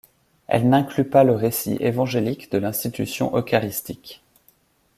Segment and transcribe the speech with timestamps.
[0.47, 4.23] Elle n'inclut pas le récit évangélique de l'Institution eucharistique.